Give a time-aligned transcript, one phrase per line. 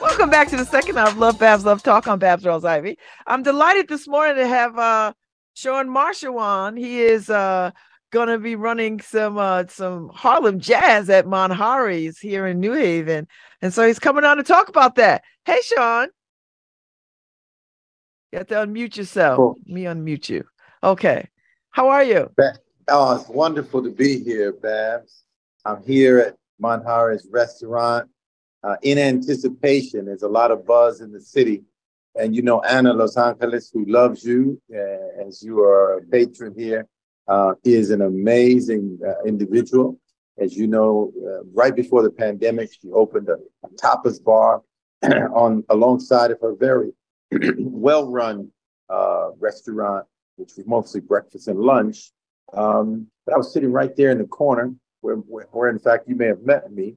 [0.00, 2.96] Welcome back to the second half of Love Babz Love Talk on Babz Rawls Ivy.
[3.26, 5.12] I'm delighted this morning to have uh
[5.54, 6.76] Shawn Marshall on.
[6.76, 7.72] He is uh
[8.10, 13.26] gonna be running some uh some Harlem jazz at Manjares here in New Haven.
[13.62, 15.22] And so he's coming on to talk about that.
[15.44, 16.08] Hey Shawn.
[18.32, 19.36] You have to unmute yourself.
[19.36, 19.56] Cool.
[19.66, 20.44] Me unmute you.
[20.82, 21.28] Okay.
[21.70, 22.30] How are you?
[22.88, 25.24] Oh, it's wonderful to be here, Babz.
[25.64, 28.08] I'm here at Manjares restaurant
[28.62, 30.06] uh, in anticipation.
[30.06, 31.64] There's a lot of buzz in the city.
[32.18, 36.54] And you know, Anna Los Angeles, who loves you uh, as you are a patron
[36.56, 36.86] here,
[37.28, 39.98] uh, is an amazing uh, individual.
[40.38, 44.62] As you know, uh, right before the pandemic, she opened a, a tapas bar
[45.02, 46.92] on alongside of her very
[47.58, 48.50] well-run
[48.88, 52.12] uh, restaurant, which was mostly breakfast and lunch.
[52.54, 56.08] Um, but I was sitting right there in the corner where, where, where, in fact,
[56.08, 56.96] you may have met me.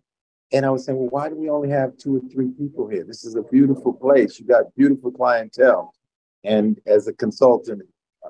[0.53, 3.03] And I was saying, well, why do we only have two or three people here?
[3.05, 4.39] This is a beautiful place.
[4.39, 5.93] You got beautiful clientele.
[6.43, 7.83] And as a consultant,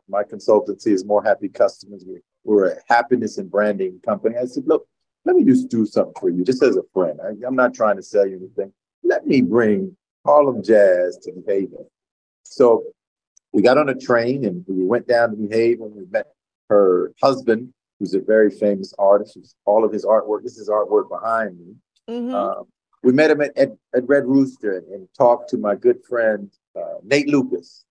[0.08, 2.06] my consultancy is more happy customers.
[2.44, 4.36] We're a happiness and branding company.
[4.38, 4.88] I said, look,
[5.26, 7.20] let me just do something for you, just as a friend.
[7.24, 8.74] I, am not trying to sell you anything.
[9.04, 11.86] Let me bring Harlem Jazz to New Haven.
[12.44, 12.84] So
[13.54, 15.94] we got on a train and we went down to New Haven.
[15.96, 16.28] We met
[16.70, 19.56] her husband, who's a very famous artist.
[19.66, 20.44] all of his artwork.
[20.44, 21.76] This is artwork behind me.
[22.10, 22.34] Mm-hmm.
[22.34, 22.64] Uh,
[23.04, 26.52] we met him at, at, at Red Rooster and, and, talked to my good friend
[26.76, 27.84] uh, Nate Lucas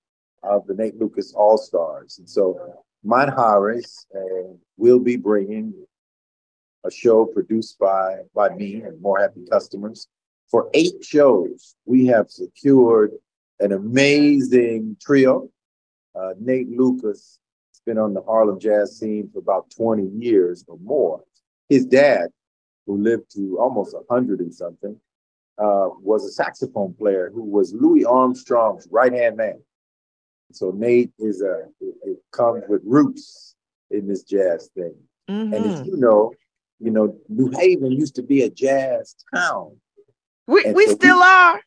[0.43, 2.19] of the Nate Lucas All Stars.
[2.19, 2.59] And so
[3.05, 5.75] Manjares uh, will be bringing
[6.85, 10.09] a show produced by, by me and More Happy Customers.
[10.51, 13.13] For eight shows, we have secured
[13.61, 15.49] an amazing trio.
[16.15, 17.39] Uh, Nate Lucas
[17.73, 21.23] has been on the Harlem jazz scene for about 20 years or more.
[21.69, 22.31] His dad,
[22.87, 24.99] who lived to almost 100 and something,
[25.59, 29.61] uh, was a saxophone player who was Louis Armstrong's right hand man.
[30.53, 33.55] So Nate is a it, it, comes with roots
[33.91, 34.94] in this jazz thing.
[35.28, 35.53] Mm-hmm.
[35.55, 35.84] And as mm-hmm.
[35.84, 36.33] you know,
[36.78, 39.77] you know, New Haven used to be a jazz town.
[40.47, 41.61] We and we so still we, are.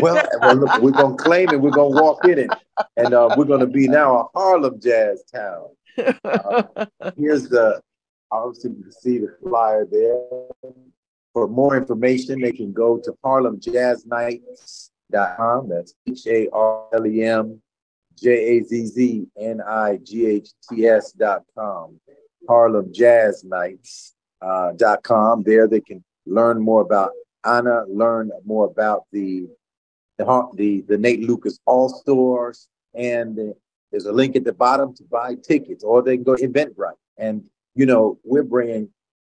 [0.00, 1.60] well, well look, we're gonna claim it.
[1.60, 2.50] We're gonna walk in it,
[2.96, 5.66] and uh, we're gonna be now a Harlem jazz town.
[6.24, 6.62] Uh,
[7.16, 7.80] here's the
[8.30, 10.20] obviously you can see the flyer there.
[11.32, 15.68] For more information, they can go to harlemjazznights.com.
[15.68, 17.60] That's H A R L E M
[18.16, 22.00] J A Z Z N I G H T S dot com,
[22.48, 25.42] Harlem Jazz Nights uh, dot com.
[25.42, 27.12] There they can learn more about
[27.44, 29.46] Anna, learn more about the
[30.18, 30.24] the
[30.54, 33.54] the, the Nate Lucas All Stars, and the,
[33.90, 36.92] there's a link at the bottom to buy tickets, or they can go to Eventbrite.
[37.18, 38.88] And you know, we're bringing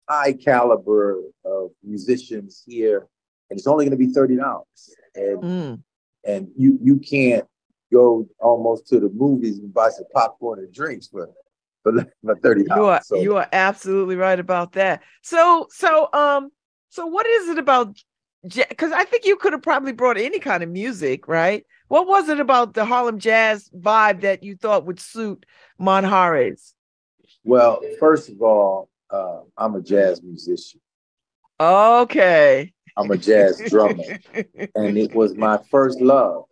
[0.09, 3.07] high caliber of musicians here,
[3.49, 5.83] and it's only going to be thirty dollars, and mm.
[6.25, 7.47] and you you can't
[7.93, 11.31] go almost to the movies and buy some popcorn and drinks for
[11.83, 11.93] for,
[12.25, 12.78] for thirty dollars.
[12.78, 13.17] You are so.
[13.17, 15.03] you are absolutely right about that.
[15.23, 16.51] So so um
[16.91, 17.97] so what is it about?
[18.43, 21.65] Because I think you could have probably brought any kind of music, right?
[21.89, 25.45] What was it about the Harlem jazz vibe that you thought would suit
[25.81, 26.72] Manjares?
[27.45, 30.81] Well, first of all, uh, I'm a jazz musician.
[31.59, 32.72] Okay.
[32.97, 34.05] I'm a jazz drummer,
[34.75, 36.45] and it was my first love.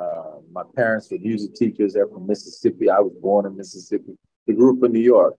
[0.00, 1.92] Uh, my parents were music teachers.
[1.92, 2.88] They're from Mississippi.
[2.88, 4.16] I was born in Mississippi.
[4.46, 5.34] They grew up in New York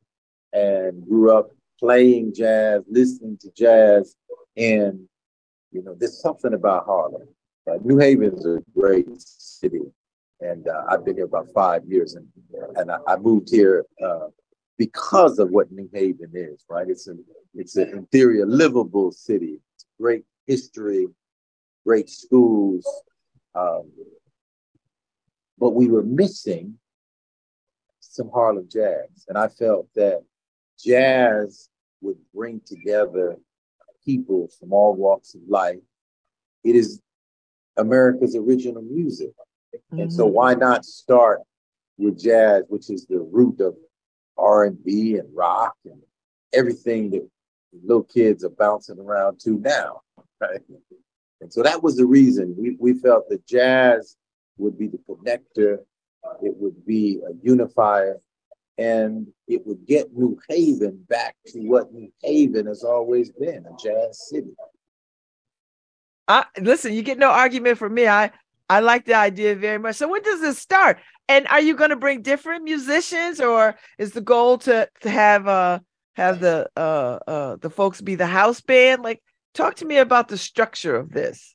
[0.53, 1.49] and grew up
[1.79, 4.16] playing jazz, listening to jazz.
[4.55, 5.07] And,
[5.72, 7.27] you know, there's something about Harlem.
[7.69, 9.81] Uh, New Haven is a great city.
[10.41, 12.16] And uh, I've been here about five years.
[12.16, 12.28] And,
[12.75, 14.28] and I, I moved here uh,
[14.78, 16.88] because of what New Haven is, right?
[16.88, 17.23] It's an,
[17.55, 19.59] it's an interior, livable city.
[19.75, 21.07] It's great history,
[21.85, 22.85] great schools.
[23.55, 23.91] Um,
[25.61, 26.73] but we were missing
[27.99, 29.25] some Harlem jazz.
[29.29, 30.23] And I felt that
[30.84, 31.69] jazz
[32.02, 33.37] would bring together
[34.03, 35.78] people from all walks of life.
[36.63, 36.99] It is
[37.78, 39.34] America's original music.
[39.73, 39.99] Mm-hmm.
[39.99, 40.34] And so mm-hmm.
[40.34, 41.41] why not start
[41.99, 43.75] with jazz, which is the root of
[44.40, 46.02] R&B and rock and
[46.53, 47.29] everything that
[47.84, 50.02] little kids are bouncing around to now.
[50.41, 50.59] Right?
[51.40, 54.17] And so that was the reason we, we felt that jazz
[54.61, 55.79] would be the connector.
[56.43, 58.22] It would be a unifier.
[58.78, 63.75] and it would get New Haven back to what New Haven has always been a
[63.78, 64.53] jazz city.
[66.28, 68.08] I listen, you get no argument from me.
[68.08, 68.31] I
[68.69, 69.97] I like the idea very much.
[69.97, 70.99] So when does this start?
[71.28, 75.47] And are you going to bring different musicians or is the goal to to have
[75.47, 75.79] uh
[76.16, 79.03] have the uh uh the folks be the house band?
[79.03, 79.22] Like
[79.53, 81.53] talk to me about the structure of this.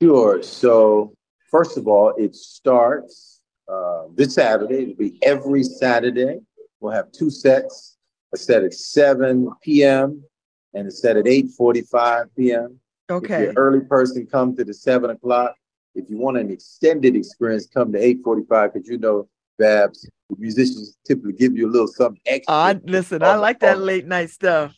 [0.00, 0.42] Sure.
[0.42, 1.14] So
[1.52, 3.40] first of all, it starts
[3.72, 4.82] uh, this Saturday.
[4.82, 6.40] It'll be every Saturday.
[6.80, 7.96] We'll have two sets.
[8.34, 10.24] A set at 7 p.m.
[10.72, 12.80] and a set at 8:45 p.m.
[13.10, 13.34] Okay.
[13.34, 15.54] If you're early person, come to the seven o'clock.
[15.94, 19.28] If you want an extended experience, come to 8:45 because you know,
[19.58, 22.54] Babz, the musicians typically give you a little something extra.
[22.54, 24.74] Uh, listen, I like that late night stuff.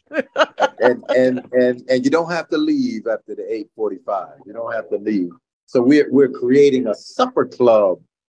[0.80, 3.42] and and and and you don't have to leave after the
[3.78, 4.38] 8:45.
[4.46, 5.30] You don't have to leave.
[5.66, 7.98] So we're we're creating a supper club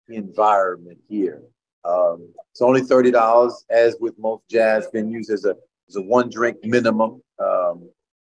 [0.08, 1.42] environment here.
[1.84, 5.56] Um, it's only thirty dollars, as with most jazz venues, as a
[5.88, 7.22] as a one drink minimum.
[7.38, 7.88] Um,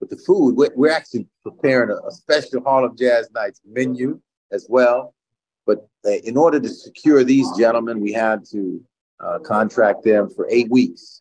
[0.01, 4.21] but the food, we're, we're actually preparing a, a, special Harlem Jazz Nights menu
[4.53, 5.15] as well.
[5.67, 8.85] But uh, in order to secure these gentlemen, we had to
[9.21, 11.21] uh, contract them for eight weeks.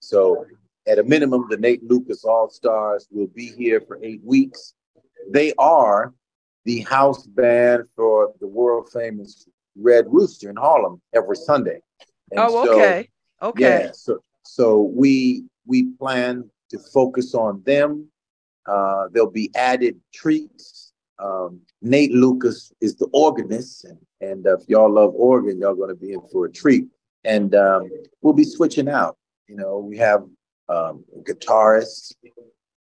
[0.00, 0.46] So
[0.86, 4.74] at a minimum, the Nate Lucas All Stars will be here for eight weeks.
[5.30, 6.14] They are
[6.64, 11.80] the house band for the world famous Red Rooster in Harlem every Sunday.
[12.30, 13.08] And oh, okay.
[13.40, 13.84] So, okay.
[13.84, 13.90] Yeah.
[13.92, 18.08] So so we we plan to focus on them.
[18.66, 20.92] Uh, there'll be added treats.
[21.18, 25.94] Um, Nate Lucas is the organist, and, and if y'all love organ, y'all going to
[25.94, 26.86] be in for a treat.
[27.24, 29.16] And um, we'll be switching out.
[29.46, 30.22] You know, we have
[30.68, 32.14] um, a guitarist,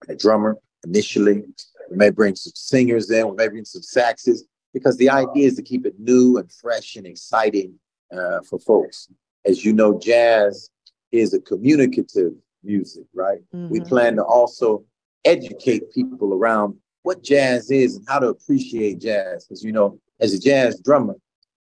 [0.09, 1.45] a drummer initially.
[1.93, 3.29] We may bring some singers in.
[3.29, 6.97] We may bring some saxes because the idea is to keep it new and fresh
[6.97, 7.75] and exciting
[8.11, 9.09] uh, for folks.
[9.44, 10.71] As you know, jazz
[11.12, 12.33] is a communicative
[12.65, 13.41] music, right?
[13.55, 13.69] Mm-hmm.
[13.69, 14.85] We plan to also
[15.27, 19.45] educate people around what jazz is and how to appreciate jazz.
[19.45, 21.17] Because you know, as a jazz drummer,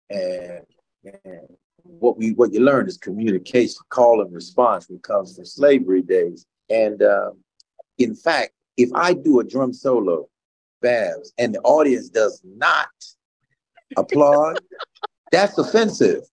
[0.10, 0.62] and,
[1.04, 1.42] and
[1.84, 4.90] what we what you learn is communication, call and response.
[4.90, 7.30] When it comes to slavery days, and uh,
[8.00, 10.28] in fact, if I do a drum solo
[10.82, 12.90] Babz and the audience does not
[13.98, 14.60] applaud,
[15.32, 16.24] that's offensive.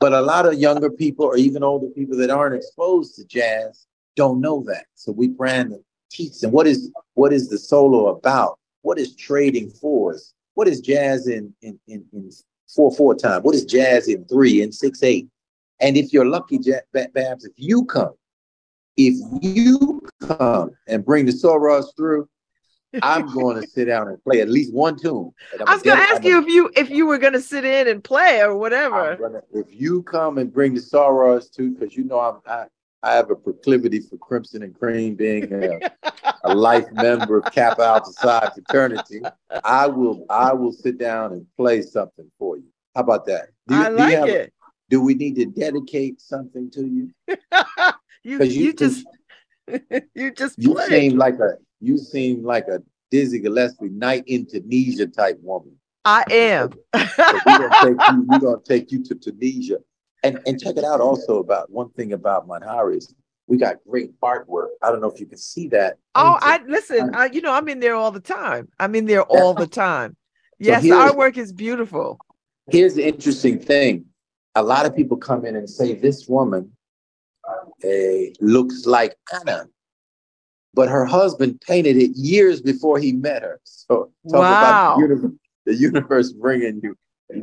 [0.00, 3.86] But a lot of younger people or even older people that aren't exposed to jazz
[4.16, 4.86] don't know that.
[4.94, 5.78] So we brand to
[6.10, 8.58] teach them what is what is the solo about?
[8.82, 10.34] What is trading fours?
[10.54, 12.30] What is jazz in in in, in
[12.74, 13.42] four four time?
[13.42, 15.28] What is jazz in three and six eight?
[15.80, 16.58] And if you're lucky,
[16.92, 18.14] Babz, if you come,
[18.96, 22.28] if you come and bring the sorors through,
[23.02, 25.32] I'm going to sit down and play at least one tune.
[25.66, 27.88] I was going to ask you if you if you were going to sit in
[27.88, 29.16] and play or whatever.
[29.16, 32.66] Gonna, if you come and bring the sorors too, because you know I'm I,
[33.02, 35.80] I have a proclivity for Crimson and Cream being a,
[36.44, 39.22] a life member of Kappa Alpha Psi fraternity.
[39.64, 42.64] I will I will sit down and play something for you.
[42.94, 43.48] How about that?
[43.66, 44.52] Do you, I like do it.
[44.88, 47.10] do we need to dedicate something to you?
[48.22, 49.06] you, you, you just
[50.14, 55.06] you just you seem like a you seem like a Dizzy Gillespie night in Tunisia
[55.06, 55.76] type woman.
[56.04, 56.70] I am.
[56.94, 59.78] so we're gonna, we gonna take you to Tunisia.
[60.24, 63.14] And and check it out also about one thing about Manjares is
[63.48, 64.68] we got great artwork.
[64.82, 65.98] I don't know if you can see that.
[66.14, 68.68] Oh, I listen, I, you know, I'm in there all the time.
[68.78, 70.16] I'm in there all the time.
[70.58, 72.20] Yes, so artwork is beautiful.
[72.70, 74.04] Here's the interesting thing.
[74.54, 76.70] A lot of people come in and say this woman
[77.48, 79.66] uh, looks like Anna
[80.74, 83.60] but her husband painted it years before he met her.
[83.64, 84.58] So talk wow.
[84.58, 85.32] about the universe,
[85.66, 86.96] the universe bringing you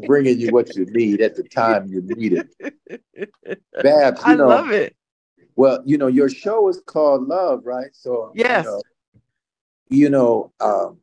[0.06, 3.32] bringing you what you need at the time you need it.
[3.84, 4.96] Babz, I know, love it.
[5.56, 7.90] Well, you know, your show is called Love, right?
[7.94, 8.82] So yes, you know,
[9.90, 10.98] you know um,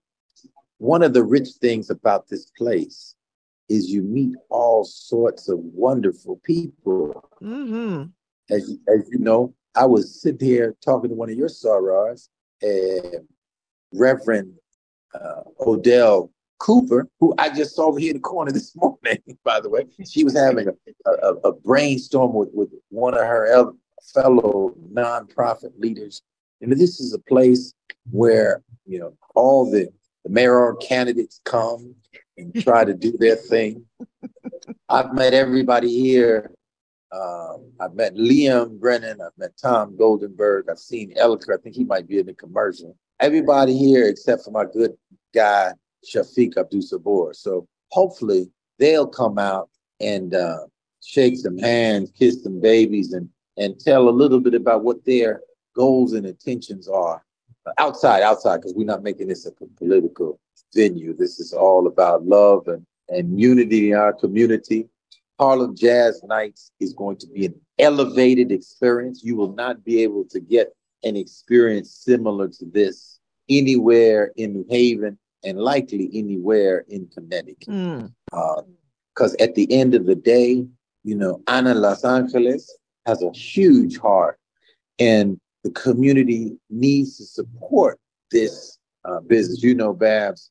[0.78, 3.14] one of the rich things about this place
[3.68, 7.28] is you meet all sorts of wonderful people.
[7.42, 8.04] Mm-hmm.
[8.50, 12.28] As, as you know, I was sitting here talking to one of your sorors,
[13.92, 14.54] Reverend
[15.14, 19.60] uh, Odell Cooper, who I just saw over here in the corner this morning, by
[19.60, 19.84] the way.
[20.08, 23.72] She was having a, a, a brainstorm with, with one of her
[24.14, 26.22] fellow nonprofit leaders.
[26.60, 27.74] And this is a place
[28.10, 29.88] where, you know, all the,
[30.24, 31.94] the mayoral candidates come
[32.38, 33.84] and try to do their thing.
[34.88, 36.50] I've met everybody here
[37.12, 39.20] um, I've met Liam Brennan.
[39.20, 40.64] I've met Tom Goldenberg.
[40.70, 41.54] I've seen Elicker.
[41.54, 42.96] I think he might be in the commercial.
[43.20, 44.92] Everybody here except for my good
[45.34, 45.72] guy,
[46.04, 47.34] Shafiq Abdussabur.
[47.34, 49.70] So hopefully they'll come out
[50.00, 50.66] and uh,
[51.02, 55.40] shake some hands, kiss some babies, and and tell a little bit about what their
[55.74, 57.24] goals and intentions are
[57.78, 60.38] outside, outside, because we're not making this a political
[60.74, 61.14] venue.
[61.16, 64.88] This is all about love and, and unity in our community.
[65.38, 69.22] Harlem Jazz Nights is going to be an elevated experience.
[69.22, 70.74] You will not be able to get
[71.04, 77.68] an experience similar to this anywhere in New Haven and likely anywhere in Connecticut.
[77.68, 78.12] Mm.
[79.14, 80.66] Because uh, at the end of the day,
[81.04, 84.38] you know, Ana Los Angeles has a huge heart,
[84.98, 88.00] and the community needs to support
[88.32, 89.62] this uh, business.
[89.62, 90.50] You know, Babz,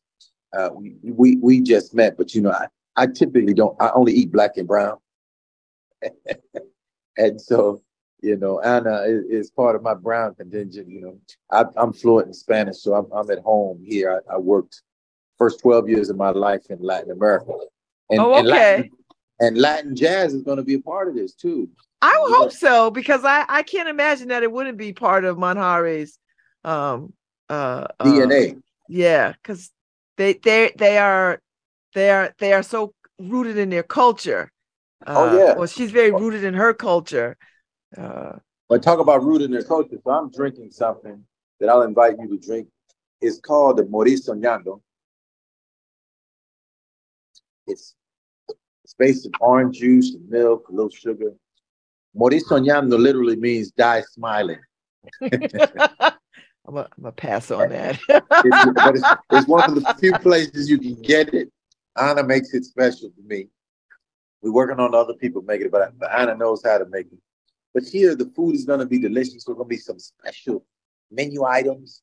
[0.58, 3.80] uh, we, we we just met, but you know, I, I typically don't.
[3.82, 4.98] I only eat black and brown,
[7.18, 7.82] and so
[8.22, 10.90] you know, Anna is, is, part of my brown contingent.
[10.90, 11.20] You know,
[11.52, 14.22] I, am fluent in Spanish, so I'm, I'm at home here.
[14.30, 14.82] I, I, worked
[15.38, 17.54] first 12 years of my life in Latin America.
[18.10, 18.40] And, oh, okay.
[18.40, 18.90] And Latin,
[19.40, 21.70] and Latin jazz is going to be a part of this too.
[22.02, 25.38] I would hope so because I, I can't imagine that it wouldn't be part of
[25.38, 26.18] Manjare's
[26.64, 27.14] um,
[27.50, 28.54] uh, DNA.
[28.54, 29.72] Um, yeah, because
[30.18, 31.42] they they they are
[31.96, 34.52] they are they are so rooted in their culture.
[35.08, 35.54] Oh, uh, oh yeah.
[35.56, 37.38] Well, she's very rooted in her culture.
[37.98, 38.34] Uh,
[38.70, 39.98] but talk about rooted in their culture.
[40.04, 41.24] So I'm drinking something
[41.60, 42.68] that I'll invite you to drink.
[43.22, 44.82] It's called the Morir Soñando.
[47.66, 47.96] It's
[48.84, 51.32] it's based on orange juice and milk, a little sugar.
[52.14, 54.60] Morir Soñando literally means die smiling.
[56.68, 58.00] I'm gonna, pass on that.
[58.10, 61.52] it's, it's, it's, one of the few places you can get it.
[61.98, 63.48] Anna makes it special to me.
[64.42, 67.18] We're working on other people making it, but, Anna knows how to make it.
[67.74, 69.46] But here, the food is going to be delicious.
[69.46, 70.66] There's going to be some special
[71.12, 72.02] menu items.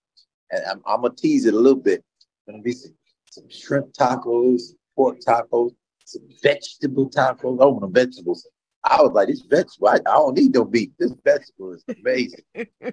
[0.51, 2.05] And I'm, I'm going to tease it a little bit.
[2.47, 2.95] Going to be some,
[3.31, 5.71] some shrimp tacos, pork tacos,
[6.05, 7.59] some vegetable tacos.
[7.61, 8.47] Oh, the vegetables.
[8.85, 10.93] I was like, this vegetable, I, I don't need no meat.
[10.99, 12.43] This vegetable is amazing.
[12.81, 12.93] her,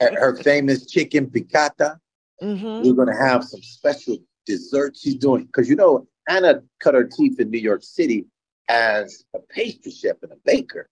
[0.00, 1.98] her, famous chicken piccata.
[2.40, 2.86] Mm-hmm.
[2.86, 5.44] We're going to have some special dessert she's doing.
[5.44, 8.26] Because, you know, Anna cut her teeth in New York City
[8.68, 10.88] as a pastry chef and a baker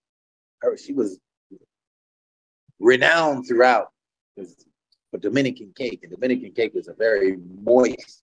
[0.60, 1.18] her, she was
[2.78, 3.88] renowned throughout
[5.10, 6.00] for Dominican cake.
[6.02, 8.22] And Dominican cake is a very moist,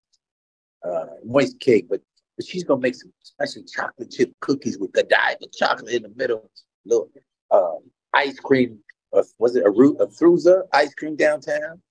[0.84, 2.02] uh, moist cake, but,
[2.36, 6.50] but she's gonna make some special chocolate chip cookies with Godiva chocolate in the middle,
[6.86, 7.10] little
[7.52, 7.76] uh,
[8.14, 8.80] ice cream.
[9.14, 11.82] Uh, was it Arethusa ice cream downtown?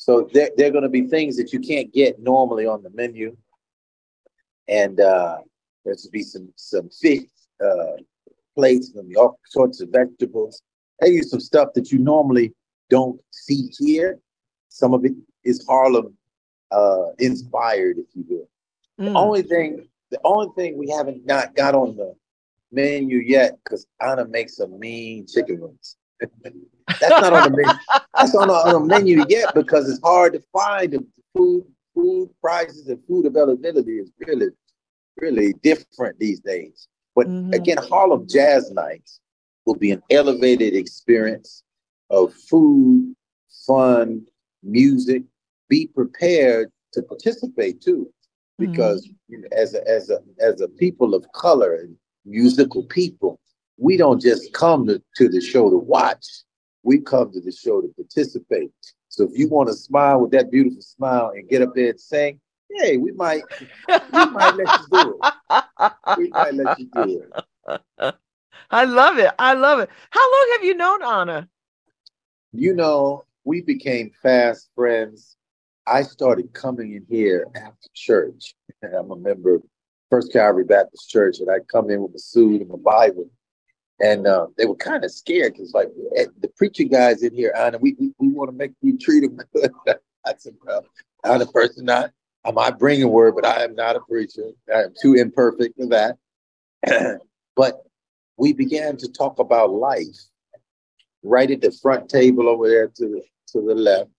[0.00, 2.88] So there, there are going to be things that you can't get normally on the
[2.88, 3.36] menu,
[4.66, 5.40] and uh,
[5.84, 7.24] there's going to be some some fish,
[7.62, 7.96] uh,
[8.54, 10.62] plates and all sorts of vegetables.
[11.00, 12.54] They use some stuff that you normally
[12.88, 14.18] don't see here.
[14.70, 15.12] Some of it
[15.44, 16.16] is Harlem
[16.70, 18.48] uh, inspired, if you will.
[18.98, 19.12] Mm.
[19.12, 22.14] The only thing, the only thing we haven't not got on the
[22.72, 25.96] menu yet, because Anna makes some mean chicken wings.
[27.00, 27.78] That's not on the menu.
[28.14, 31.64] That's on on the menu yet because it's hard to find the food.
[31.92, 34.50] Food prices and food availability is really,
[35.16, 36.86] really different these days.
[37.16, 37.52] But mm-hmm.
[37.52, 39.20] again, Harlem Jazz Nights
[39.66, 41.64] will be an elevated experience
[42.08, 43.16] of food,
[43.66, 44.24] fun,
[44.62, 45.24] music.
[45.68, 48.08] Be prepared to participate too,
[48.56, 49.32] because mm-hmm.
[49.32, 53.39] you know, as a, as a as a people of color and musical people,
[53.80, 56.26] we don't just come to, to the show to watch.
[56.82, 58.70] We come to the show to participate.
[59.08, 62.00] So if you want to smile with that beautiful smile and get up there and
[62.00, 62.40] sing,
[62.76, 63.42] hey, we might
[63.88, 65.92] we might let you do it.
[66.18, 68.14] We might let you do it.
[68.70, 69.32] I love it.
[69.38, 69.88] I love it.
[70.10, 71.48] How long have you known Anna?
[72.52, 75.36] You know, we became fast friends.
[75.86, 78.54] I started coming in here after church.
[78.82, 79.62] I'm a member of
[80.10, 83.30] First Calvary Baptist Church, and I'd come in with a suit and a Bible.
[84.02, 87.52] And uh, they were kind of scared because, like, eh, the preaching guys in here,
[87.56, 89.70] Anna, we, we, we want to make you treat them good.
[90.26, 90.84] I said, well,
[91.24, 92.10] I'm a person not
[92.44, 94.50] I might bring a word, but I am not a preacher.
[94.74, 96.16] I am too imperfect for that.
[97.56, 97.82] but
[98.36, 100.18] we began to talk about life
[101.22, 104.10] right at the front table over there to the, to the left.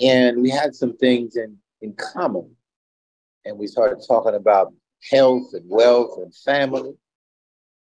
[0.00, 2.54] And we had some things in, in common.
[3.46, 4.74] And we started talking about
[5.10, 6.92] health and wealth and family.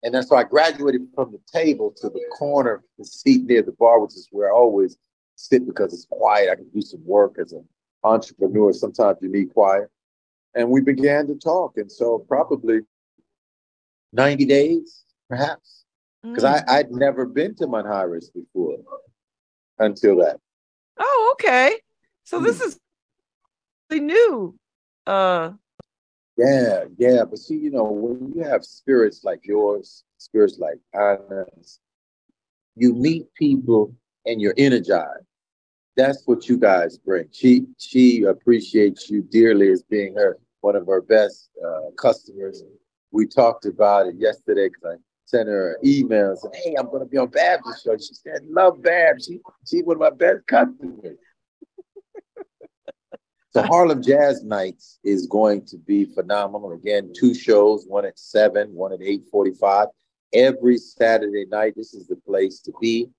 [0.03, 3.73] And then so I graduated from the table to the corner, the seat near the
[3.73, 4.97] bar, which is where I always
[5.35, 6.49] sit because it's quiet.
[6.51, 7.67] I can do some work as an
[8.03, 8.73] entrepreneur.
[8.73, 9.89] sometimes you need quiet.
[10.55, 11.73] And we began to talk.
[11.77, 12.81] And so probably
[14.11, 15.85] 90 days, perhaps,
[16.23, 16.63] because mm.
[16.67, 18.77] I, I'd never been to Manjares before
[19.79, 20.39] until that.
[20.99, 21.79] Oh, okay.
[22.23, 22.43] So mm.
[22.43, 22.79] this is
[23.89, 24.55] the new.
[25.07, 25.53] Uh
[26.37, 27.23] yeah, yeah.
[27.29, 31.79] But see, you know, when you have spirits like yours, spirits like Anna's,
[32.75, 33.93] you meet people
[34.25, 35.25] and you're energized.
[35.97, 37.27] That's what you guys bring.
[37.31, 42.63] She she appreciates you dearly as being her one of her best uh, customers.
[43.11, 46.85] We talked about it yesterday because I sent her an email and said, "Hey, I'm
[46.85, 49.25] going to be on Babz' show." She said, "Love Babz.
[49.25, 51.17] She she's one of my best customers."
[53.51, 56.71] So Harlem Jazz Nights is going to be phenomenal.
[56.71, 59.87] Again, two shows, one at seven, one at eight forty-five.
[60.33, 63.09] Every Saturday night, this is the place to be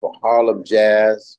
[0.00, 1.38] for Harlem Jazz.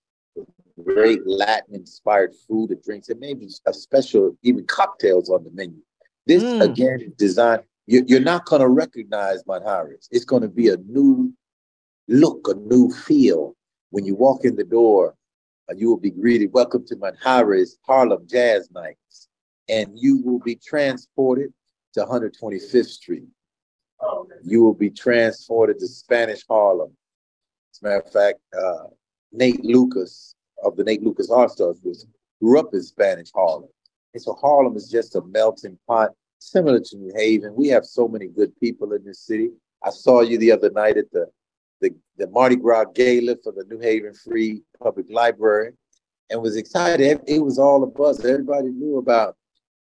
[0.84, 5.80] Great Latin-inspired food and drinks, and maybe a special even cocktails on the menu.
[6.26, 6.62] This mm.
[6.62, 10.08] again is designed you're not going to recognize Manjares.
[10.10, 11.34] It's going to be a new
[12.08, 13.56] look, a new feel.
[13.90, 15.16] When you walk in the door,
[15.76, 19.30] you will be greeted, welcome to Manjares Harlem Jazz Nights.
[19.70, 21.54] And you will be transported
[21.94, 23.28] to 125th Street.
[24.44, 26.92] You will be transported to Spanish Harlem.
[27.72, 28.88] As a matter of fact, uh,
[29.32, 32.06] Nate Lucas of the Nate Lucas All Stars was
[32.42, 33.70] grew up in Spanish Harlem.
[34.14, 37.56] And so Harlem is just a melting pot similar to New Haven.
[37.56, 39.50] We have so many good people in this city.
[39.84, 41.28] I saw you the other night at the
[41.84, 45.74] the, the Mardi Gras Gala for the New Haven Free Public Library
[46.30, 47.20] and was excited.
[47.28, 48.24] It was all a buzz.
[48.26, 49.36] Everybody knew about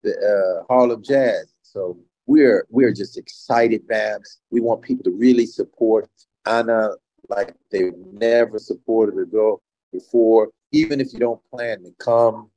[0.03, 1.55] the uh, Harlem Jazz.
[1.63, 1.97] So
[2.27, 4.41] we're we're just excited, Babz.
[4.51, 6.11] We want people to really support
[6.45, 6.91] Anna
[7.29, 10.51] like they've never supported a girl before.
[10.73, 12.51] Even if you don't plan to come,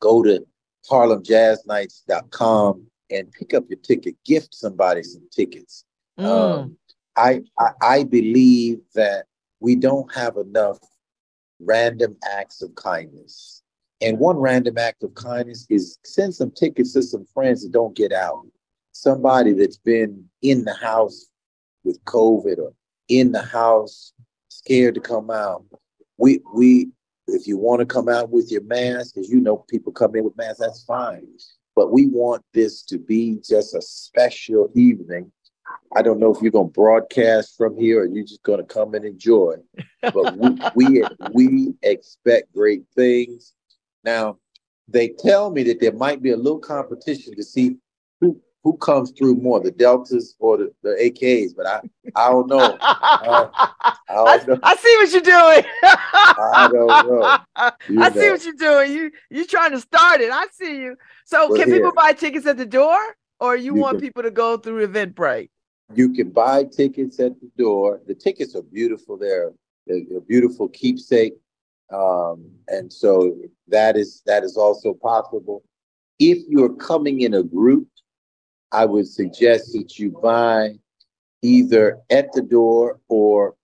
[0.00, 0.46] go to
[0.88, 5.84] harlemjazznights.com and pick up your ticket, gift somebody some tickets.
[6.18, 6.24] Mm.
[6.24, 6.76] Um,
[7.16, 9.26] I, I I believe that
[9.60, 10.78] we don't have enough
[11.60, 13.62] random acts of kindness.
[14.02, 17.96] And one random act of kindness is send some tickets to some friends that don't
[17.96, 18.46] get out.
[18.92, 21.26] Somebody that's been in the house
[21.84, 22.72] with COVID or
[23.08, 24.12] in the house
[24.48, 25.64] scared to come out.
[26.18, 26.90] We we
[27.28, 30.24] if you want to come out with your mask, because you know people come in
[30.24, 31.26] with masks, that's fine
[31.76, 35.30] but we want this to be just a special evening.
[35.96, 38.64] I don't know if you're going to broadcast from here or you're just going to
[38.64, 39.54] come and enjoy,
[40.02, 43.54] but we, we, we expect great things.
[44.04, 44.38] Now,
[44.88, 47.76] they tell me that there might be a little competition to see
[48.20, 51.80] who who comes through more, the Deltas or the, the AKs, but I,
[52.16, 52.76] I don't know.
[53.16, 53.48] Uh,
[54.08, 54.58] I, don't know.
[54.62, 55.64] I, I, see what you're doing.
[55.82, 57.38] I don't know.
[57.88, 58.20] You I know.
[58.20, 58.92] see what you're doing.
[58.92, 60.30] You you trying to start it.
[60.30, 60.96] I see you.
[61.24, 61.76] So can here.
[61.78, 62.98] people buy tickets at the door
[63.40, 65.50] or you, you want can, people to go through Eventbrite?
[65.94, 68.00] You can buy tickets at the door.
[68.06, 69.16] The tickets are beautiful.
[69.16, 69.52] They're,
[69.86, 71.34] they're, they're beautiful keepsake.
[71.92, 73.36] Um, and so
[73.68, 75.62] that is that is also possible.
[76.18, 77.86] If you're coming in a group,
[78.72, 80.78] I would suggest that you buy
[81.42, 83.54] either at the door or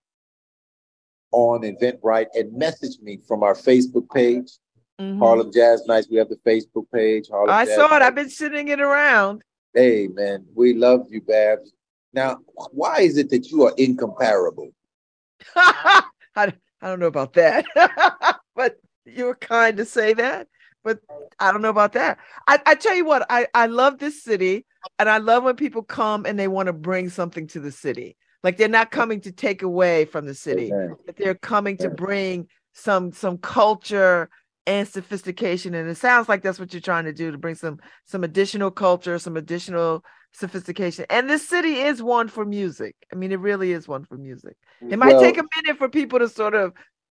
[1.32, 4.52] on Eventbrite and message me from our Facebook page,
[5.00, 5.18] mm-hmm.
[5.18, 6.08] Harlem Jazz Nights.
[6.08, 7.28] We have the Facebook page.
[7.28, 7.90] Harlem I Jazz saw it.
[7.90, 8.04] Nights.
[8.04, 9.42] I've been sitting it around.
[9.74, 11.72] Hey, man, we love you, Babz.
[12.14, 12.38] Now,
[12.72, 14.70] why is it that you are incomparable?
[15.56, 16.02] I,
[16.36, 17.64] I don't know about that,
[18.56, 20.48] but you were kind to say that.
[20.84, 20.98] But
[21.38, 22.18] I don't know about that.
[22.48, 24.66] I, I tell you what, I, I love this city.
[24.98, 28.16] And I love when people come and they want to bring something to the city.
[28.42, 30.72] Like they're not coming to take away from the city,
[31.06, 34.28] but they're coming to bring some some culture
[34.66, 35.74] and sophistication.
[35.74, 38.72] And it sounds like that's what you're trying to do to bring some some additional
[38.72, 41.06] culture, some additional sophistication.
[41.10, 42.96] And this city is one for music.
[43.12, 44.56] I mean, it really is one for music.
[44.80, 46.72] It might well, take a minute for people to sort of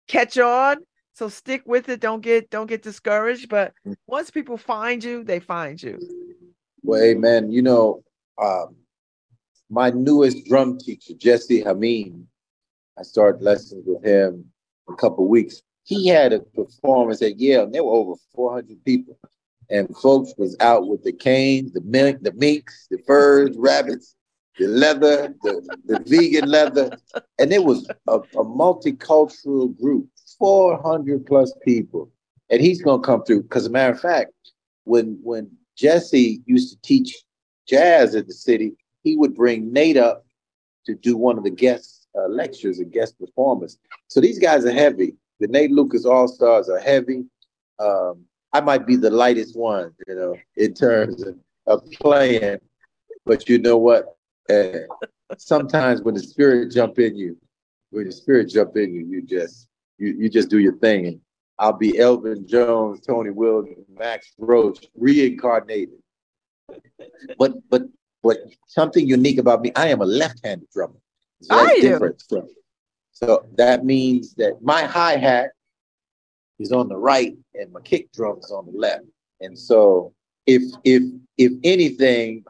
[0.08, 0.78] catch on.
[1.14, 2.00] So stick with it.
[2.00, 3.48] Don't get don't get discouraged.
[3.48, 3.94] But mm.
[4.06, 5.98] once people find you, they find you.
[6.82, 7.52] Well, amen.
[7.52, 8.02] You know,
[8.42, 8.76] um,
[9.68, 12.24] my newest drum teacher, Jesse Hameen,
[12.98, 14.46] I started lessons with him
[14.88, 15.62] a couple weeks.
[15.84, 19.18] He had a performance at Yale, and there were over 400 people.
[19.72, 24.14] And folks was out with the canes, the mink, the minks, the furs, rabbits,
[24.58, 26.90] the leather, the, the vegan leather.
[27.38, 30.06] And it was a, a multicultural group,
[30.38, 32.10] 400 plus people.
[32.50, 33.42] And he's to come through.
[33.42, 34.32] Because, a matter of fact,
[34.84, 37.16] when when Jesse used to teach
[37.66, 38.72] jazz at the city.
[39.02, 40.24] He would bring Nate up
[40.86, 43.78] to do one of the guest uh, lectures and guest performers.
[44.08, 45.14] So these guys are heavy.
[45.40, 47.24] The Nate Lucas All Stars are heavy.
[47.78, 51.36] Um, I might be the lightest one, you know, in terms of,
[51.66, 52.58] of playing.
[53.24, 54.16] But you know what?
[54.50, 54.80] Uh,
[55.38, 57.38] sometimes when the spirit jump in you,
[57.90, 61.06] when the spirit jump in you, you just you you just do your thing.
[61.06, 61.20] And
[61.58, 65.98] I'll be Elvin Jones, Tony Williams, Max Roach, reincarnated.
[67.38, 67.82] But but
[68.22, 70.94] but something unique about me, I am a left-handed drummer.
[71.40, 72.48] It's very different from
[73.12, 75.50] So that means that my hi hat
[76.62, 79.04] is on the right and my kick drum is on the left.
[79.40, 80.14] And so
[80.46, 81.02] if if
[81.36, 82.44] if anything,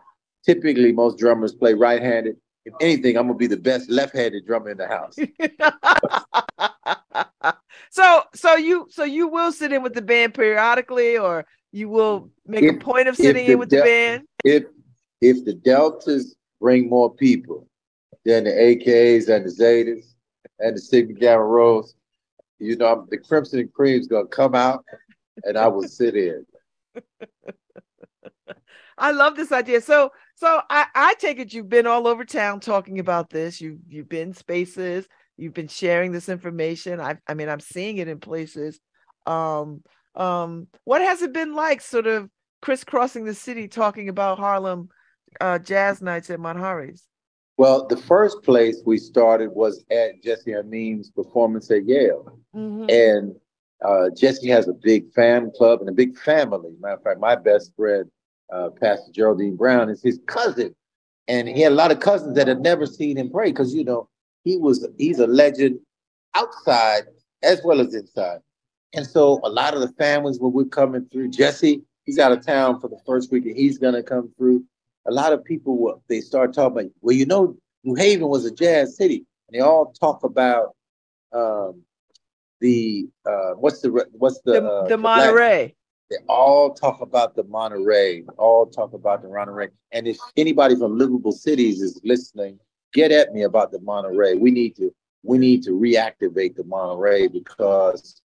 [0.45, 2.37] typically most drummers play right-handed.
[2.65, 5.17] If anything, I'm gonna be the best left-handed drummer in the house.
[7.91, 12.31] so so you so you will sit in with the band periodically or you will
[12.47, 14.23] make if, a point of sitting in with the, the band?
[14.45, 14.65] If
[15.21, 17.67] if the deltas bring more people
[18.25, 20.15] than the AKs and the Zetas
[20.61, 21.95] and the Sigma Gamma Rhos,
[22.63, 24.85] you know, the Crimson Cream's gonna come out
[25.45, 26.47] and I will sit in.
[28.99, 29.81] I love this idea.
[29.81, 33.61] So so I, I take it you've been all over town talking about this.
[33.61, 37.01] You you've been spaces, you've been sharing this information.
[37.01, 38.79] I I mean I'm seeing it in places.
[39.27, 39.83] Um
[40.15, 44.89] um what has it been like sort of crisscrossing the city talking about Harlem
[45.41, 47.01] uh, jazz nights at Manjares?
[47.59, 52.39] Well, the first place we started was at Jesse Hameen's performance at Yale.
[52.55, 52.87] Mm-hmm.
[52.89, 53.35] And
[53.85, 56.71] uh, Jesse has a big fan club and a big family.
[56.81, 58.11] Matter of fact, my best friend,
[58.53, 60.75] uh, Pastor Geraldine Brown, is his cousin.
[61.29, 63.85] And he had a lot of cousins that had never seen him pray because, you
[63.85, 64.09] know,
[64.45, 65.79] he was he's a legend
[66.35, 67.05] outside
[67.43, 68.41] as well as inside.
[68.95, 72.45] And so a lot of the families when we're coming through, Jesse, he's out of
[72.45, 74.65] town for the first week and he's gonna come through
[75.07, 78.51] a lot of people they start talking about, well, you know, New Haven was a
[78.51, 80.75] jazz city, and they all talk about
[81.33, 81.83] um,
[82.61, 85.75] the uh, what's the what's the the, uh, the, the Monterey.
[86.11, 88.23] They all talk about the Monterey.
[88.37, 89.69] All talk about the Monterey.
[89.93, 92.59] And if anybody from livable cities is listening,
[92.93, 94.35] get at me about the Monterey.
[94.35, 98.21] We need to we need to reactivate the Monterey because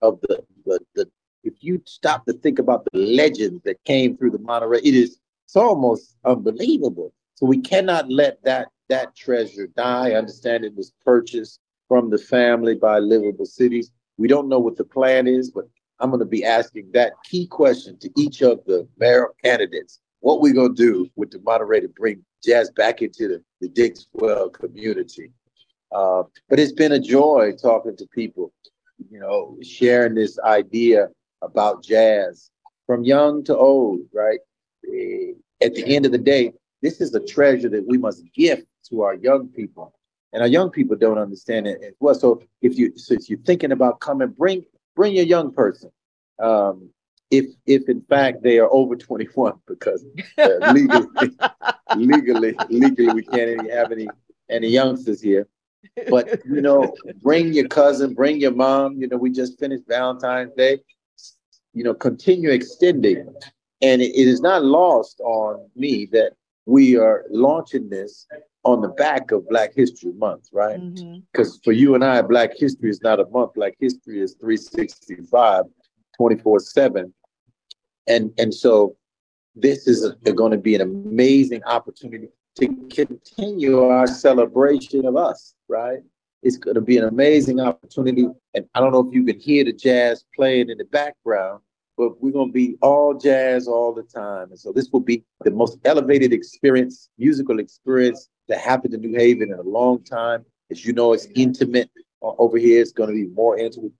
[0.00, 1.10] of the the, the
[1.44, 5.18] if you stop to think about the legends that came through the Monterey, it is
[5.52, 7.12] it's almost unbelievable.
[7.34, 10.08] So we cannot let that that treasure die.
[10.08, 13.92] I understand it was purchased from the family by livable cities.
[14.16, 15.68] We don't know what the plan is, but
[16.00, 20.00] I'm going to be asking that key question to each of the mayor candidates.
[20.20, 23.68] What we going to do with the Monterey to bring jazz back into the, the
[23.68, 25.32] Dixwell community?
[25.94, 28.54] Uh, but it's been a joy talking to people,
[29.10, 31.08] you know, sharing this idea
[31.42, 32.50] about jazz
[32.86, 34.38] from young to old, right?
[35.62, 39.02] At the end of the day, this is a treasure that we must gift to
[39.02, 39.94] our young people.
[40.32, 42.14] And our young people don't understand it as well.
[42.14, 44.64] So if you so if you're thinking about coming, bring
[44.96, 45.90] bring your young person.
[46.38, 46.90] Um,
[47.30, 50.04] if if in fact they are over 21, because
[50.38, 51.06] uh, legally,
[51.96, 54.08] legally, legally we can't have any
[54.48, 55.46] any youngsters here.
[56.08, 58.96] But you know, bring your cousin, bring your mom.
[58.96, 60.78] You know, we just finished Valentine's Day.
[61.74, 63.28] You know, continue extending
[63.82, 66.32] and it, is not lost on me that
[66.66, 68.26] we are launching this
[68.64, 70.78] on the back of Black History Month, right?
[71.32, 71.64] Because mm-hmm.
[71.64, 73.54] for you and I, Black History is not a month.
[73.54, 75.64] Black History is 365,
[76.16, 77.12] 24 7.
[78.06, 78.96] And, and so
[79.54, 86.00] this is going to be an amazing opportunity to continue our celebration of us, right?
[86.42, 88.26] It's going to be an amazing opportunity.
[88.54, 91.60] And I don't know if you can hear the jazz playing in the background,
[91.96, 94.50] but we're going to be all jazz all the time.
[94.50, 99.16] And so this will be the most elevated experience, musical experience that happened in New
[99.16, 100.44] Haven in a long time.
[100.70, 101.90] As you know, it's intimate
[102.22, 102.80] uh, over here.
[102.80, 103.92] It's going to be more intimate.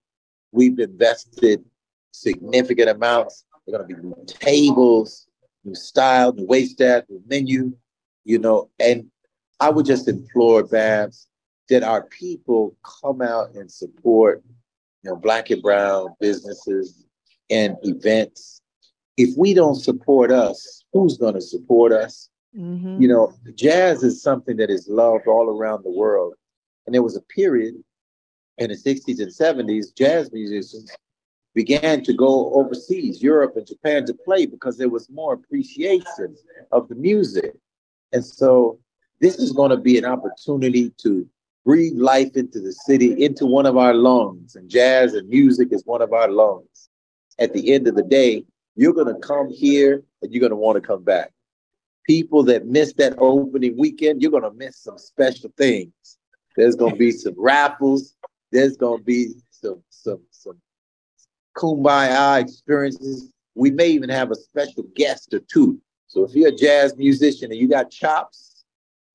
[0.51, 1.63] We've invested
[2.11, 3.45] significant amounts.
[3.67, 5.27] There are going to be new tables,
[5.63, 7.73] new style, new wait staff, new menu,
[8.25, 8.69] you know.
[8.79, 9.05] And
[9.59, 11.27] I would just implore Babz
[11.69, 14.43] that our people come out and support,
[15.03, 17.05] you know, black and brown businesses,
[17.49, 18.61] and events.
[19.17, 22.29] If we don't support us, who's going to support us?
[22.57, 23.01] Mm-hmm.
[23.01, 26.33] You know, jazz is something that is loved all around the world.
[26.85, 27.75] And there was a period
[28.57, 30.91] in the 60s and 70s, jazz musicians
[31.55, 36.35] began to go overseas, Europe and Japan, to play because there was more appreciation
[36.71, 37.55] of the music.
[38.11, 38.79] And so
[39.21, 41.27] this is going to be an opportunity to
[41.65, 44.55] breathe life into the city, into one of our lungs.
[44.55, 46.89] And jazz and music is one of our lungs
[47.39, 50.55] at the end of the day, you're going to come here and you're going to
[50.55, 51.31] want to come back.
[52.05, 56.17] People that miss that opening weekend, you're going to miss some special things.
[56.57, 58.15] There's going to be some raffles.
[58.51, 60.59] There's going to be some some some
[61.57, 63.31] kumbaya experiences.
[63.55, 65.79] We may even have a special guest or two.
[66.07, 68.63] So if you're a jazz musician and you got chops,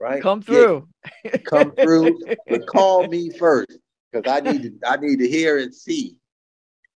[0.00, 0.22] right?
[0.22, 0.88] Come through.
[1.24, 2.18] Yeah, come through.
[2.48, 3.78] but call me first
[4.10, 6.16] because I need to I need to hear and see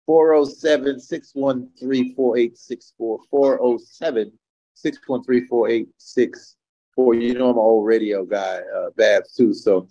[0.10, 3.19] 407 613 4864.
[3.30, 4.32] 407
[4.74, 7.13] 613 4864.
[7.13, 9.54] You know, I'm an old radio guy, uh, Babz, too.
[9.54, 9.88] So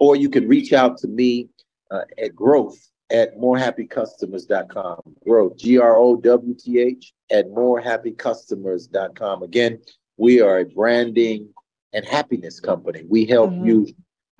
[0.00, 1.50] or you can reach out to me
[1.92, 5.02] uh, at growth at morehappycustomers.com.
[5.24, 9.44] Growth, G R O W T H, at morehappycustomers.com.
[9.44, 9.78] Again,
[10.16, 11.48] we are a branding
[11.92, 13.04] and happiness company.
[13.08, 13.66] We help mm-hmm.
[13.66, 13.86] you,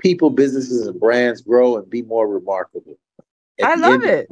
[0.02, 2.98] people, businesses, and brands grow and be more remarkable.
[3.60, 4.28] At I love it.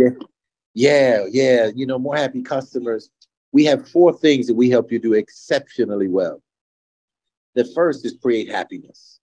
[0.76, 1.70] Yeah, yeah.
[1.74, 3.08] You know, more happy customers.
[3.50, 6.42] We have four things that we help you do exceptionally well.
[7.54, 9.18] The first is create happiness.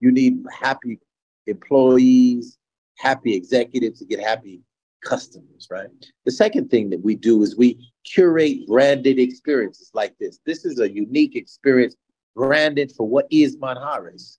[0.00, 1.00] You need happy
[1.46, 2.58] employees,
[2.98, 4.60] happy executives to get happy
[5.02, 5.88] customers, right?
[6.26, 10.40] The second thing that we do is we curate branded experiences like this.
[10.44, 11.96] This is a unique experience
[12.36, 14.36] branded for what is Manjares.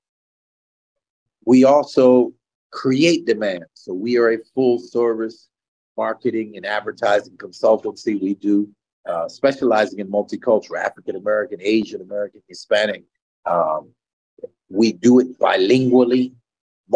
[1.46, 2.32] We also
[2.70, 3.66] create demand.
[3.74, 5.49] So we are a full service
[6.00, 8.14] marketing and advertising consultancy.
[8.28, 8.56] We do
[9.12, 13.04] uh, specializing in multicultural, African American, Asian American, Hispanic.
[13.46, 13.82] Um,
[14.70, 16.26] we do it bilingually,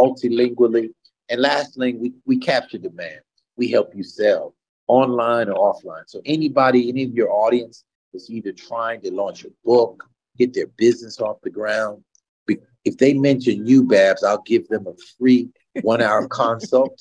[0.01, 0.87] multilingually.
[1.29, 3.21] And lastly, we, we capture demand.
[3.57, 4.55] We help you sell
[4.87, 6.05] online or offline.
[6.07, 9.95] So anybody, any of your audience is either trying to launch a book,
[10.37, 12.03] get their business off the ground.
[12.85, 15.49] If they mention you, Babz, I'll give them a free
[15.81, 16.99] one hour consult.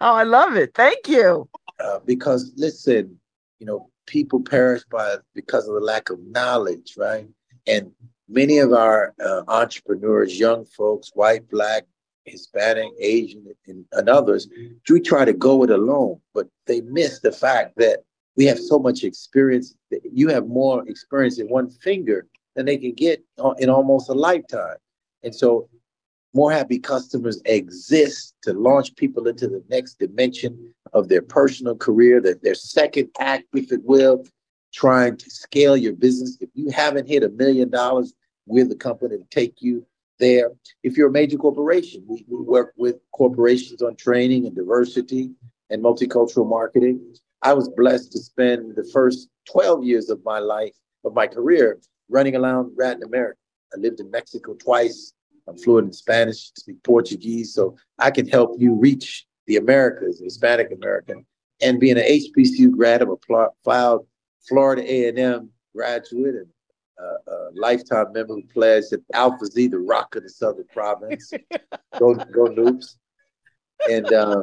[0.00, 0.74] Oh, I love it.
[0.74, 1.48] Thank you.
[1.80, 3.18] Uh, because listen,
[3.58, 7.28] you know, people perish by because of the lack of knowledge, right?
[7.66, 7.90] And
[8.28, 11.84] many of our uh, entrepreneurs, young folks, white, black,
[12.24, 14.48] Hispanic, Asian, and, and others,
[14.88, 18.00] we try to go it alone, but they miss the fact that
[18.36, 19.74] we have so much experience.
[19.90, 23.24] That you have more experience in one finger than they can get
[23.58, 24.76] in almost a lifetime.
[25.22, 25.68] And so
[26.34, 32.20] more happy customers exist to launch people into the next dimension of their personal career,
[32.20, 34.24] that their second act, if it will,
[34.72, 36.36] trying to scale your business.
[36.40, 38.12] If you haven't hit a million dollars,
[38.46, 39.86] we're the company to take you
[40.18, 40.52] there.
[40.82, 45.30] If you're a major corporation, we, we work with corporations on training and diversity
[45.70, 47.14] and multicultural marketing.
[47.42, 51.78] I was blessed to spend the first 12 years of my life, of my career,
[52.08, 53.38] running around Latin America.
[53.74, 55.12] I lived in Mexico twice.
[55.48, 60.70] I'm fluent in Spanish, speak Portuguese, so I can help you reach the Americas, Hispanic
[60.72, 61.24] American.
[61.60, 63.98] And being an HBCU grad, I'm a
[64.46, 66.46] Florida A&M graduate and
[67.00, 71.32] uh, a lifetime member who pledged that Alpha Xi, the rock of the Southern Province.
[71.98, 72.96] go, go Nupes.
[73.88, 74.42] And uh,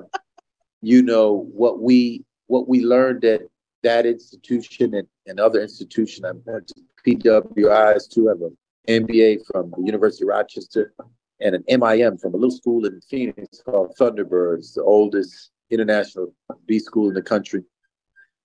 [0.82, 3.42] you know what we what we learned at
[3.84, 6.26] that institution and, and other institution.
[6.26, 8.30] I went to PWIs too.
[8.30, 10.94] I have an MBA from the University of Rochester
[11.42, 16.34] and an MIM from a little school in Phoenix called Thunderbirds, the oldest international
[16.66, 17.64] B school in the country.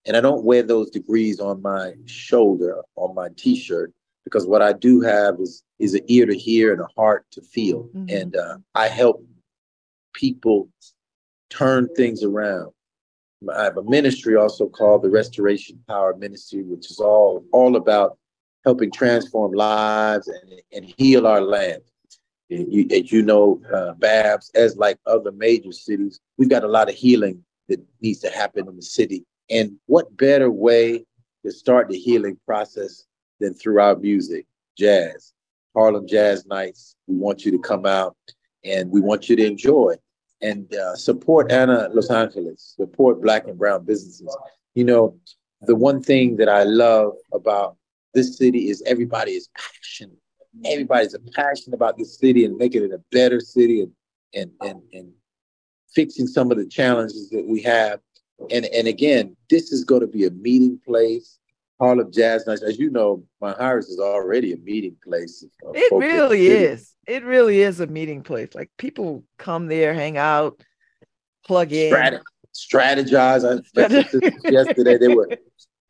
[0.07, 3.93] And I don't wear those degrees on my shoulder, on my T-shirt
[4.25, 7.43] because what I do have is is an ear to hear and a heart to
[7.43, 8.09] feel, mm-hmm.
[8.09, 9.25] and uh, I help
[10.13, 10.69] people
[11.49, 12.73] turn things around.
[13.55, 18.19] I have a ministry also called the Restoration Power Ministry, which is all all about
[18.65, 21.83] helping transform lives and, and heal our land.
[22.49, 26.89] You, as you know, uh, Babz, as like other major cities, we've got a lot
[26.89, 29.25] of healing that needs to happen in the city.
[29.49, 31.05] And what better way
[31.45, 33.05] to start the healing process
[33.39, 34.47] than through our music,
[34.77, 35.33] jazz,
[35.75, 36.97] Harlem Jazz Nights.
[37.07, 38.17] We want you to come out
[38.65, 39.95] and we want you to enjoy
[40.43, 44.37] and uh, support Anna Los Angeles, support Black and Brown businesses.
[44.75, 45.19] You know,
[45.63, 47.77] the one thing that I love about
[48.15, 50.19] this city is everybody is passionate.
[50.65, 53.93] Everybody's passionate about this city and making it a better city and
[54.35, 55.13] and and and
[55.95, 58.01] fixing some of the challenges that we have.
[58.51, 61.39] And and again, this is going to be a meeting place
[61.81, 62.63] Harlem Jazz Nights.
[62.63, 65.45] As you know, Manjares is already a meeting place.
[65.75, 66.95] It really is.
[67.07, 68.51] It really is a meeting place.
[68.55, 70.63] Like people come there, hang out,
[71.47, 72.21] plug in, Strat-
[72.55, 73.45] strategize.
[73.45, 75.31] I yesterday they were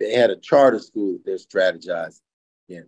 [0.00, 2.20] they had a charter school that they're strategizing.
[2.66, 2.80] Yeah,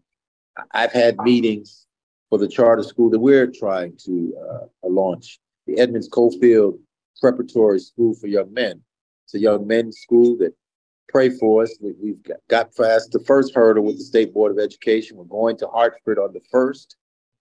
[0.72, 1.86] I've had meetings
[2.30, 5.38] for the charter school that we're trying to uh, launch.
[5.66, 6.78] The Edmonds Cofield
[7.20, 8.82] Preparatory School for Young Men.
[9.26, 10.54] It's a young men's school that
[11.08, 11.78] pray for us.
[11.80, 15.18] We, have got past the first hurdle with the State Board of Education.
[15.18, 16.96] We're going to Hartford on the first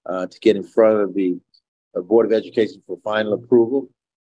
[0.06, 1.40] uh, to get in front of the
[1.98, 3.90] uh, Board of Education for final approval.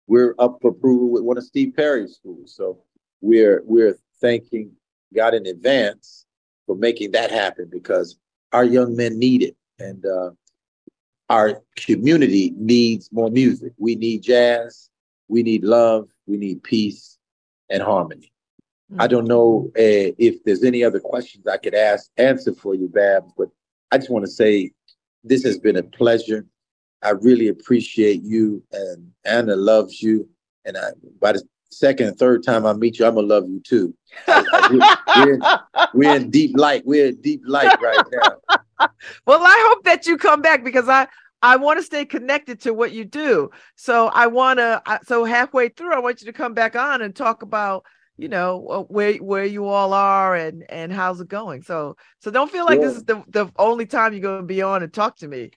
[0.08, 2.54] We're up for approval with one of Steve Perry's schools.
[2.54, 2.78] So
[3.20, 4.72] we're we're thanking
[5.14, 6.26] God in advance
[6.66, 8.16] for making that happen because
[8.52, 9.56] our young men need it.
[9.78, 10.30] And uh,
[11.30, 13.72] our community needs more music.
[13.78, 14.90] We need jazz,
[15.28, 17.18] we need love, we need peace
[17.70, 18.32] and harmony.
[18.98, 22.88] I don't know uh, if there's any other questions I could ask answer for you,
[22.88, 23.50] Babz, but
[23.90, 24.72] I just want to say
[25.22, 26.46] this has been a pleasure.
[27.02, 30.28] I really appreciate you, and Anna loves you.
[30.64, 30.90] And I,
[31.20, 33.94] by the second third time I meet you, I'm gonna love you too.
[34.26, 35.42] I, I, we're, in,
[35.94, 36.82] we're, in, deep light.
[36.86, 38.88] We're in deep light right now.
[39.26, 41.08] well, I hope that you come back because I
[41.40, 43.50] I want to stay connected to what you do.
[43.76, 44.82] So I want to.
[45.04, 47.84] So halfway through, I want you to come back on and talk about
[48.16, 51.62] you know uh, where where you all are and and how's it going.
[51.62, 54.82] So so don't feel like this is the the only time you're to be on
[54.82, 55.50] and talk to me.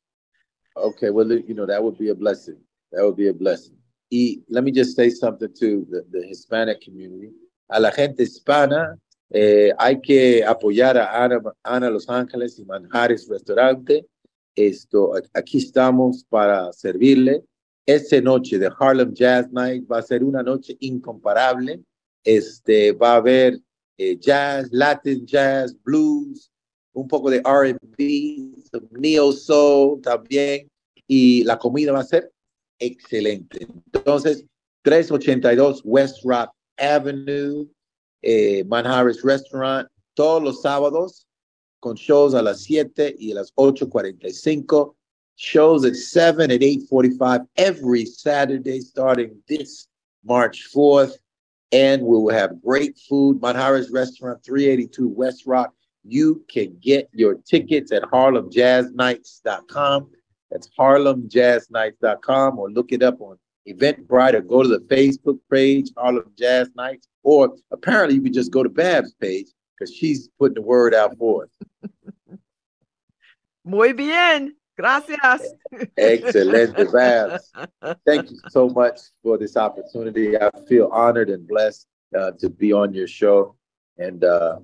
[0.78, 2.58] Okay, well you know that would be a blessing.
[2.92, 3.76] That would be a blessing.
[4.12, 7.32] Y let me just say something to the, Hispanic community.
[7.70, 8.98] A la gente hispana
[9.30, 14.06] eh, hay que apoyar a Ana, Ana Los Ángeles y Manjares Restaurante
[14.56, 17.44] esto, aquí estamos para servirle.
[17.86, 21.82] Esta noche de Harlem Jazz Night va a ser una noche incomparable.
[22.24, 23.60] Este, va a haber
[23.98, 26.52] eh, jazz, Latin jazz, blues,
[26.94, 28.54] un poco de R&B,
[28.92, 30.70] neo soul también,
[31.08, 32.32] y la comida va a ser
[32.82, 33.66] excelente.
[33.94, 34.44] Entonces,
[34.84, 37.68] 382 West Rock Avenue,
[38.22, 41.26] eh, Manjares Restaurant, todos los sábados
[41.80, 44.96] con shows a las 7 y a las 8.45.
[45.36, 49.88] Shows at 7 at 8.45 every Saturday starting this
[50.24, 51.18] March 4th.
[51.72, 53.42] And we will have great food.
[53.42, 55.74] Manjares Restaurant, 382 West Rock.
[56.04, 60.10] You can get your tickets at harlemjazznights.com.
[60.52, 63.38] That's harlemjazznights.com or look it up on
[63.68, 67.08] Eventbrite or go to the Facebook page, Harlem Jazz Nights.
[67.24, 71.18] Or apparently you can just go to Babz's page because she's putting the word out
[71.18, 71.90] for us.
[73.64, 74.54] Muy bien.
[74.78, 75.54] Gracias.
[75.98, 77.52] Excellent, Babz.
[78.06, 80.38] Thank you so much for this opportunity.
[80.38, 81.86] I feel honored and blessed
[82.18, 83.56] uh, to be on your show.
[83.98, 84.60] And uh,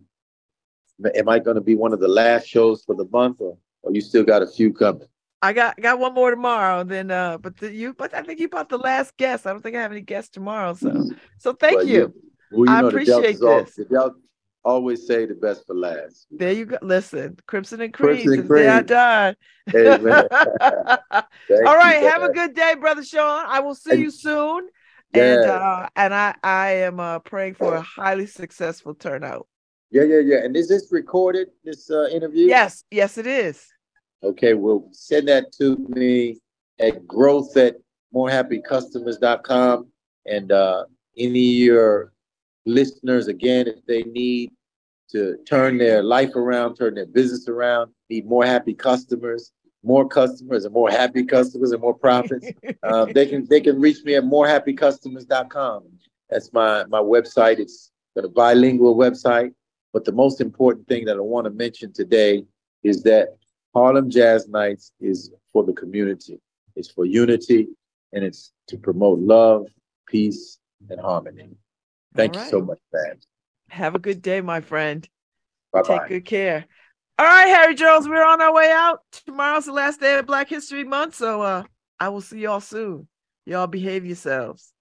[1.13, 3.93] am I going to be one of the last shows for the month, or, or
[3.93, 5.07] you still got a few coming?
[5.41, 6.83] I got got one more tomorrow.
[6.83, 9.45] Then, uh, but the, you, but I think you bought the last guest.
[9.45, 10.73] I don't think I have any guests tomorrow.
[10.73, 12.13] So, so thank well, you.
[12.51, 13.79] well, you I know, appreciate this.
[13.95, 14.15] All,
[14.63, 16.27] always say the best for last.
[16.31, 16.77] There you go.
[16.81, 18.23] Listen, Crimson and Cream.
[18.23, 18.69] Crimson and Cream.
[18.69, 19.35] I done.
[19.75, 20.27] Amen.
[20.61, 22.01] All right.
[22.01, 23.45] Have a good day, brother Shawn.
[23.47, 24.67] I will see you soon.
[25.13, 25.23] Yeah.
[25.23, 29.47] And uh, and I I am uh, praying for a highly successful turnout.
[29.89, 30.37] Yeah, yeah, yeah.
[30.43, 31.47] And is this recorded?
[31.63, 32.47] This uh, interview?
[32.47, 33.65] Yes, yes, it is.
[34.23, 36.39] Okay, well, send that to me
[36.79, 37.75] at growth at
[38.13, 39.87] morehappycustomers.com.
[40.25, 40.85] And uh,
[41.17, 42.13] any of your
[42.65, 44.51] listeners, again, if they need
[45.11, 49.51] to turn their life around, turn their business around, need more happy customers,
[49.83, 52.47] more customers and more happy customers and more profits.
[52.83, 55.83] um, they can they can reach me at morehappycustomers.com.
[56.29, 57.59] That's my my website.
[57.59, 59.53] It's a bilingual website.
[59.93, 62.43] But the most important thing that I want to mention today
[62.83, 63.37] is that
[63.73, 66.39] Harlem Jazz Nights is for the community.
[66.75, 67.67] It's for unity
[68.13, 69.67] and it's to promote love,
[70.07, 71.49] peace, and harmony.
[72.15, 72.45] Thank right.
[72.45, 73.19] you so much, man.
[73.69, 75.07] Have a good day, my friend.
[75.73, 75.99] Bye-bye.
[75.99, 76.65] Take good care.
[77.19, 78.99] All right, Harry Jones, we're on our way out.
[79.25, 81.63] Tomorrow's the last day of Black History Month, so uh,
[81.99, 83.07] I will see y'all soon.
[83.45, 84.71] Y'all behave yourselves.